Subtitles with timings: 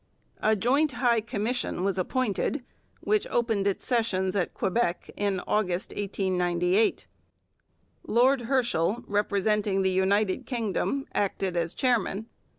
[0.41, 2.63] A Joint High Commission was appointed,
[3.01, 7.05] which opened its sessions at Quebec in August 1898.
[8.07, 12.25] Lord Herschell, representing the United Kingdom, acted as chairman.